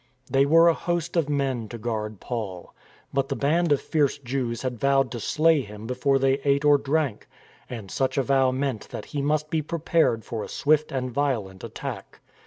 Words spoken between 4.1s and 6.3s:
Jews had vowed to slay him before